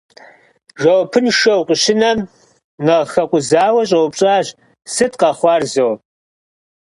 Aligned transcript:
Жэуапыншэу 0.81 1.61
къыщынэм, 1.67 2.19
нэхъ 2.85 3.09
хэкъузауэ 3.11 3.81
щӀэупщӀащ: 3.89 4.47
«Сыт 4.93 5.13
къэхъуар 5.19 5.63
зо?». 5.73 5.87